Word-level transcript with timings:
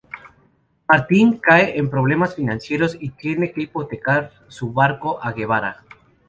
Martín 0.89 1.37
cae 1.37 1.77
en 1.77 1.87
problemas 1.91 2.33
financieros 2.33 2.97
y 2.99 3.11
tiene 3.11 3.51
que 3.51 3.61
hipotecar 3.61 4.33
su 4.47 4.73
barco 4.73 5.19
a 5.21 5.31
Guevara. 5.31 5.83